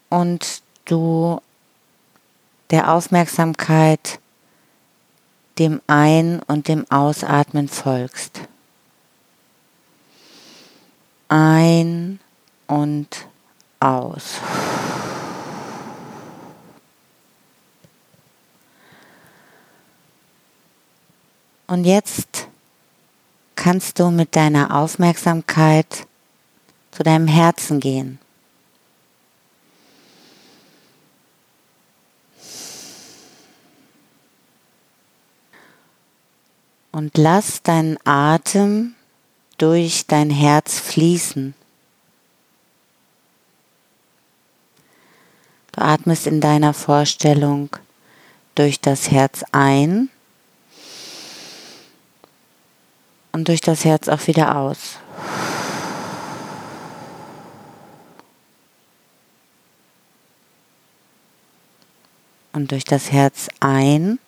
und 0.09 0.62
du 0.85 1.40
der 2.70 2.92
Aufmerksamkeit 2.92 4.18
dem 5.61 5.81
Ein- 5.87 6.40
und 6.48 6.66
dem 6.66 6.90
Ausatmen 6.90 7.68
folgst. 7.68 8.40
Ein 11.29 12.18
und 12.66 13.29
aus. 13.79 14.40
Und 21.70 21.85
jetzt 21.85 22.48
kannst 23.54 24.00
du 24.00 24.11
mit 24.11 24.35
deiner 24.35 24.74
Aufmerksamkeit 24.74 26.09
zu 26.90 27.04
deinem 27.04 27.28
Herzen 27.28 27.78
gehen. 27.78 28.18
Und 36.90 37.16
lass 37.16 37.62
deinen 37.62 37.98
Atem 38.04 38.96
durch 39.56 40.09
dein 40.09 40.30
Herz 40.30 40.80
fließen. 40.80 41.54
Du 45.70 45.80
atmest 45.80 46.26
in 46.26 46.40
deiner 46.40 46.74
Vorstellung 46.74 47.70
durch 48.56 48.80
das 48.80 49.12
Herz 49.12 49.44
ein 49.52 50.11
und 53.40 53.48
durch 53.48 53.62
das 53.62 53.87
Herz 53.87 54.07
auch 54.07 54.26
wieder 54.26 54.55
aus. 54.55 54.98
Und 62.53 62.70
durch 62.70 62.85
das 62.85 63.11
Herz 63.11 63.48
ein. 63.61 64.18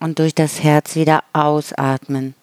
Und 0.00 0.18
durch 0.18 0.34
das 0.34 0.64
Herz 0.64 0.96
wieder 0.96 1.22
ausatmen. 1.32 2.34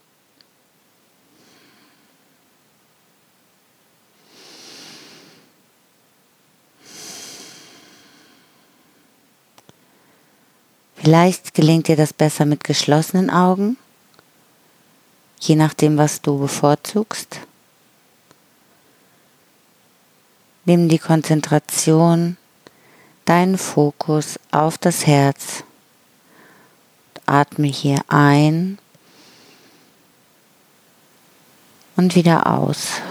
Vielleicht 11.02 11.54
gelingt 11.54 11.88
dir 11.88 11.96
das 11.96 12.12
besser 12.12 12.46
mit 12.46 12.66
geschlossenen 12.66 13.30
Augen, 13.30 13.78
je 15.40 15.56
nachdem, 15.56 15.98
was 15.98 16.22
du 16.22 16.38
bevorzugst. 16.38 17.40
Nimm 20.66 20.90
die 20.90 21.00
Konzentration, 21.00 22.36
deinen 23.24 23.58
Fokus 23.58 24.38
auf 24.52 24.78
das 24.78 25.08
Herz. 25.08 25.64
Atme 27.26 27.68
hier 27.68 28.02
ein 28.10 28.78
und 31.96 32.16
wieder 32.16 32.46
aus. 32.48 33.02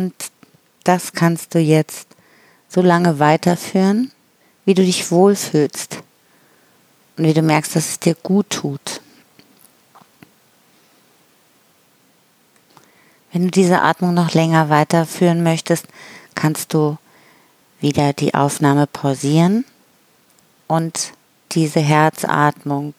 Und 0.00 0.14
das 0.84 1.12
kannst 1.12 1.54
du 1.54 1.58
jetzt 1.58 2.08
so 2.70 2.80
lange 2.80 3.18
weiterführen, 3.18 4.10
wie 4.64 4.72
du 4.72 4.82
dich 4.82 5.10
wohlfühlst 5.10 5.98
und 7.18 7.24
wie 7.24 7.34
du 7.34 7.42
merkst, 7.42 7.76
dass 7.76 7.90
es 7.90 8.00
dir 8.00 8.14
gut 8.14 8.48
tut. 8.48 9.02
Wenn 13.30 13.44
du 13.44 13.50
diese 13.50 13.82
Atmung 13.82 14.14
noch 14.14 14.32
länger 14.32 14.70
weiterführen 14.70 15.42
möchtest, 15.42 15.84
kannst 16.34 16.72
du 16.72 16.96
wieder 17.82 18.14
die 18.14 18.32
Aufnahme 18.32 18.86
pausieren 18.86 19.66
und 20.66 21.12
diese 21.52 21.80
Herzatmung 21.80 22.94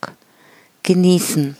genießen. 0.83 1.57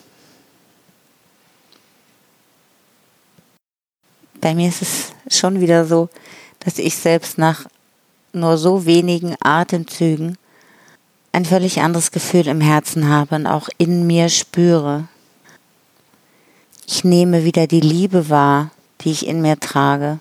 Bei 4.41 4.55
mir 4.55 4.69
ist 4.69 4.81
es 4.81 5.13
schon 5.29 5.61
wieder 5.61 5.85
so, 5.85 6.09
dass 6.59 6.79
ich 6.79 6.95
selbst 6.97 7.37
nach 7.37 7.65
nur 8.33 8.57
so 8.57 8.85
wenigen 8.85 9.35
Atemzügen 9.39 10.37
ein 11.31 11.45
völlig 11.45 11.79
anderes 11.79 12.11
Gefühl 12.11 12.47
im 12.47 12.59
Herzen 12.59 13.07
habe 13.07 13.35
und 13.35 13.47
auch 13.47 13.69
in 13.77 14.05
mir 14.07 14.29
spüre. 14.29 15.07
Ich 16.85 17.03
nehme 17.03 17.45
wieder 17.45 17.67
die 17.67 17.79
Liebe 17.79 18.29
wahr, 18.29 18.71
die 19.01 19.11
ich 19.11 19.27
in 19.27 19.41
mir 19.41 19.59
trage. 19.59 20.19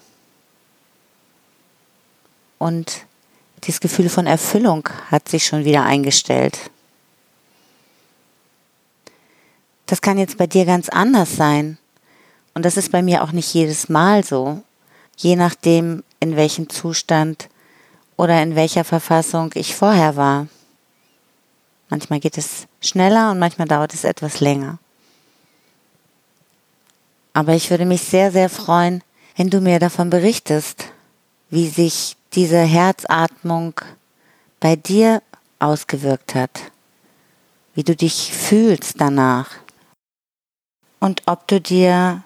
Und 2.59 3.07
dieses 3.65 3.81
Gefühl 3.81 4.09
von 4.09 4.27
Erfüllung 4.27 4.89
hat 5.11 5.29
sich 5.29 5.47
schon 5.47 5.65
wieder 5.65 5.83
eingestellt. 5.83 6.71
Das 9.87 10.01
kann 10.01 10.19
jetzt 10.19 10.39
bei 10.39 10.47
dir 10.47 10.65
ganz 10.67 10.89
anders 10.89 11.35
sein. 11.35 11.79
Und 12.55 12.65
das 12.65 12.77
ist 12.77 12.93
bei 12.93 13.03
mir 13.03 13.23
auch 13.23 13.33
nicht 13.33 13.53
jedes 13.55 13.89
Mal 13.89 14.25
so 14.25 14.63
je 15.23 15.37
nachdem, 15.37 16.03
in 16.19 16.37
welchem 16.37 16.69
Zustand 16.69 17.49
oder 18.17 18.43
in 18.43 18.55
welcher 18.55 18.85
Verfassung 18.85 19.51
ich 19.55 19.75
vorher 19.75 20.17
war. 20.17 20.49
Manchmal 21.89 22.21
geht 22.21 22.39
es 22.39 22.67
schneller 22.81 23.31
und 23.31 23.39
manchmal 23.39 23.69
dauert 23.69 23.95
es 23.95 24.05
etwas 24.05 24.41
länger. 24.41 24.79
Aber 27.33 27.55
ich 27.55 27.71
würde 27.71 27.85
mich 27.85 28.03
sehr, 28.03 28.33
sehr 28.33 28.49
freuen, 28.49 29.03
wenn 29.37 29.51
du 29.51 29.61
mir 29.61 29.79
davon 29.79 30.11
berichtest, 30.11 30.87
wie 31.49 31.69
sich 31.69 32.17
diese 32.33 32.61
Herzatmung 32.61 33.75
bei 34.59 34.77
dir 34.77 35.23
ausgewirkt 35.59 36.35
hat, 36.35 36.61
wie 37.75 37.83
du 37.83 37.97
dich 37.97 38.33
fühlst 38.33 39.01
danach 39.01 39.51
und 40.99 41.23
ob 41.27 41.47
du 41.49 41.61
dir 41.61 42.23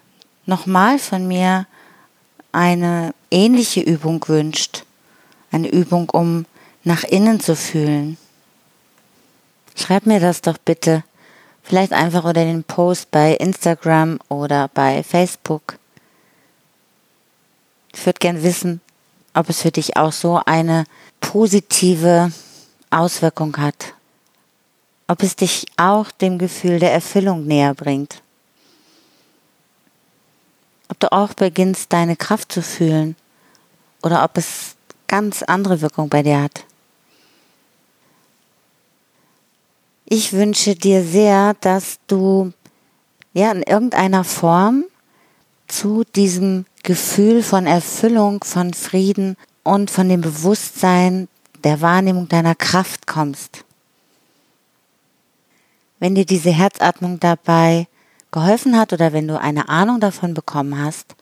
nochmal 0.46 0.98
von 0.98 1.26
mir 1.26 1.66
eine 2.52 3.14
ähnliche 3.30 3.80
Übung 3.80 4.24
wünscht, 4.28 4.84
eine 5.50 5.68
Übung, 5.68 6.10
um 6.10 6.46
nach 6.84 7.04
innen 7.04 7.40
zu 7.40 7.56
fühlen. 7.56 8.16
Schreib 9.74 10.06
mir 10.06 10.20
das 10.20 10.40
doch 10.40 10.58
bitte, 10.58 11.02
vielleicht 11.62 11.92
einfach 11.92 12.24
unter 12.24 12.44
den 12.44 12.62
Post 12.62 13.10
bei 13.10 13.34
Instagram 13.34 14.20
oder 14.28 14.68
bei 14.68 15.02
Facebook. 15.02 15.78
Ich 17.92 18.06
würde 18.06 18.18
gern 18.18 18.42
wissen, 18.42 18.80
ob 19.34 19.48
es 19.48 19.62
für 19.62 19.70
dich 19.70 19.96
auch 19.96 20.12
so 20.12 20.40
eine 20.44 20.84
positive 21.20 22.32
Auswirkung 22.90 23.56
hat. 23.56 23.94
Ob 25.06 25.22
es 25.22 25.36
dich 25.36 25.66
auch 25.76 26.10
dem 26.10 26.38
Gefühl 26.38 26.78
der 26.78 26.92
Erfüllung 26.92 27.46
näher 27.46 27.74
bringt. 27.74 28.22
Ob 30.88 31.00
du 31.00 31.12
auch 31.12 31.34
beginnst, 31.34 31.92
deine 31.92 32.16
Kraft 32.16 32.52
zu 32.52 32.62
fühlen 32.62 33.16
oder 34.02 34.22
ob 34.24 34.36
es 34.36 34.76
ganz 35.06 35.42
andere 35.42 35.80
Wirkung 35.80 36.08
bei 36.08 36.22
dir 36.22 36.42
hat. 36.42 36.64
Ich 40.06 40.32
wünsche 40.32 40.74
dir 40.74 41.02
sehr, 41.02 41.54
dass 41.60 41.98
du 42.06 42.52
ja 43.32 43.50
in 43.50 43.62
irgendeiner 43.62 44.24
Form 44.24 44.84
zu 45.66 46.04
diesem 46.14 46.66
Gefühl 46.82 47.42
von 47.42 47.66
Erfüllung, 47.66 48.44
von 48.44 48.74
Frieden 48.74 49.36
und 49.62 49.90
von 49.90 50.08
dem 50.08 50.20
Bewusstsein 50.20 51.28
der 51.64 51.80
Wahrnehmung 51.80 52.28
deiner 52.28 52.54
Kraft 52.54 53.06
kommst. 53.06 53.64
Wenn 55.98 56.14
dir 56.14 56.26
diese 56.26 56.50
Herzatmung 56.50 57.18
dabei 57.18 57.86
geholfen 58.34 58.76
hat 58.76 58.92
oder 58.92 59.12
wenn 59.12 59.28
du 59.28 59.40
eine 59.40 59.68
Ahnung 59.68 60.00
davon 60.00 60.34
bekommen 60.34 60.76
hast, 60.76 61.14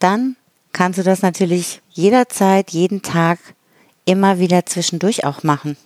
dann 0.00 0.36
kannst 0.72 0.98
du 0.98 1.04
das 1.04 1.22
natürlich 1.22 1.80
jederzeit, 1.90 2.70
jeden 2.70 3.02
Tag, 3.02 3.38
immer 4.04 4.40
wieder 4.40 4.66
zwischendurch 4.66 5.24
auch 5.24 5.44
machen. 5.44 5.76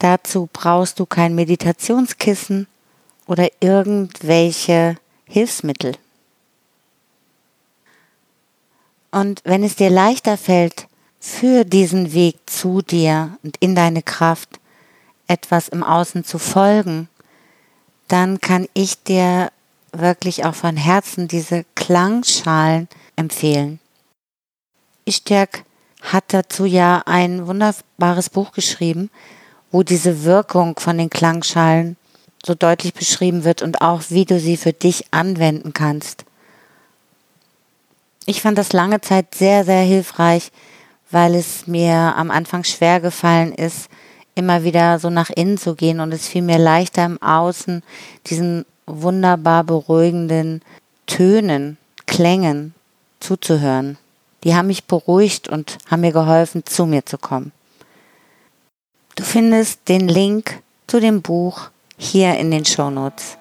Dazu 0.00 0.48
brauchst 0.52 0.98
du 0.98 1.06
kein 1.06 1.36
Meditationskissen 1.36 2.66
oder 3.26 3.48
irgendwelche 3.60 4.96
Hilfsmittel. 5.24 5.96
Und 9.12 9.40
wenn 9.44 9.62
es 9.62 9.76
dir 9.76 9.90
leichter 9.90 10.36
fällt, 10.36 10.88
für 11.20 11.64
diesen 11.64 12.12
Weg 12.12 12.36
zu 12.46 12.82
dir 12.82 13.38
und 13.44 13.56
in 13.58 13.74
deine 13.76 14.02
Kraft 14.02 14.58
etwas 15.28 15.68
im 15.68 15.84
Außen 15.84 16.24
zu 16.24 16.38
folgen, 16.38 17.08
dann 18.08 18.40
kann 18.40 18.66
ich 18.74 19.02
dir 19.02 19.50
wirklich 19.92 20.44
auch 20.44 20.54
von 20.54 20.76
Herzen 20.76 21.28
diese 21.28 21.64
Klangschalen 21.74 22.88
empfehlen. 23.16 23.80
Istjak 25.04 25.64
hat 26.02 26.24
dazu 26.28 26.64
ja 26.64 27.02
ein 27.06 27.46
wunderbares 27.46 28.30
Buch 28.30 28.52
geschrieben, 28.52 29.10
wo 29.70 29.82
diese 29.82 30.24
Wirkung 30.24 30.78
von 30.78 30.98
den 30.98 31.10
Klangschalen 31.10 31.96
so 32.44 32.54
deutlich 32.54 32.94
beschrieben 32.94 33.44
wird 33.44 33.62
und 33.62 33.80
auch 33.80 34.02
wie 34.08 34.24
du 34.24 34.38
sie 34.38 34.56
für 34.56 34.72
dich 34.72 35.06
anwenden 35.12 35.72
kannst. 35.72 36.24
Ich 38.26 38.42
fand 38.42 38.58
das 38.58 38.72
lange 38.72 39.00
Zeit 39.00 39.34
sehr, 39.34 39.64
sehr 39.64 39.82
hilfreich, 39.82 40.52
weil 41.10 41.34
es 41.34 41.66
mir 41.66 41.94
am 41.94 42.30
Anfang 42.30 42.64
schwer 42.64 43.00
gefallen 43.00 43.52
ist, 43.52 43.88
immer 44.38 44.62
wieder 44.62 44.98
so 44.98 45.10
nach 45.10 45.30
innen 45.30 45.58
zu 45.58 45.74
gehen 45.74 46.00
und 46.00 46.12
es 46.12 46.28
fiel 46.28 46.42
mir 46.42 46.58
leichter 46.58 47.04
im 47.04 47.20
Außen 47.20 47.82
diesen 48.26 48.64
wunderbar 48.86 49.64
beruhigenden 49.64 50.62
Tönen, 51.06 51.76
Klängen 52.06 52.74
zuzuhören. 53.20 53.98
Die 54.44 54.54
haben 54.54 54.68
mich 54.68 54.84
beruhigt 54.84 55.48
und 55.48 55.78
haben 55.90 56.00
mir 56.00 56.12
geholfen, 56.12 56.64
zu 56.64 56.86
mir 56.86 57.04
zu 57.04 57.18
kommen. 57.18 57.52
Du 59.16 59.24
findest 59.24 59.88
den 59.88 60.08
Link 60.08 60.62
zu 60.86 61.00
dem 61.00 61.22
Buch 61.22 61.70
hier 61.96 62.36
in 62.36 62.50
den 62.52 62.64
Show 62.64 62.88
Notes. 62.88 63.36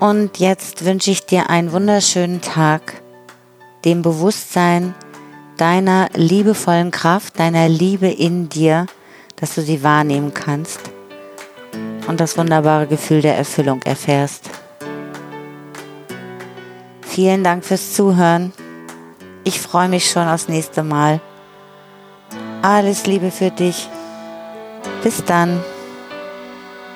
Und 0.00 0.38
jetzt 0.38 0.84
wünsche 0.84 1.10
ich 1.10 1.24
dir 1.24 1.50
einen 1.50 1.72
wunderschönen 1.72 2.40
Tag, 2.40 3.02
dem 3.84 4.02
Bewusstsein 4.02 4.94
deiner 5.56 6.08
liebevollen 6.14 6.90
Kraft, 6.90 7.38
deiner 7.38 7.68
Liebe 7.68 8.08
in 8.08 8.48
dir, 8.48 8.86
dass 9.36 9.54
du 9.54 9.62
sie 9.62 9.82
wahrnehmen 9.82 10.32
kannst 10.34 10.80
und 12.06 12.20
das 12.20 12.36
wunderbare 12.36 12.86
Gefühl 12.86 13.20
der 13.20 13.36
Erfüllung 13.36 13.82
erfährst. 13.82 14.50
Vielen 17.02 17.44
Dank 17.44 17.64
fürs 17.64 17.94
Zuhören. 17.94 18.52
Ich 19.44 19.60
freue 19.60 19.88
mich 19.88 20.10
schon 20.10 20.26
aufs 20.26 20.48
nächste 20.48 20.82
Mal. 20.82 21.20
Alles 22.62 23.06
Liebe 23.06 23.30
für 23.30 23.50
dich. 23.50 23.88
Bis 25.02 25.24
dann. 25.24 25.62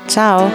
Ciao. 0.07 0.51